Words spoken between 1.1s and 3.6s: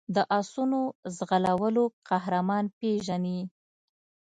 ځغلولو قهرمان پېژني.